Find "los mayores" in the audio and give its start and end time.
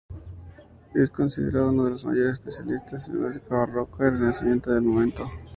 1.91-2.31